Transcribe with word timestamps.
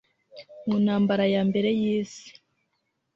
mu 0.67 0.75
ntambara 0.83 1.23
ya 1.33 1.41
mbere 1.49 1.69
y'isi 1.79 2.27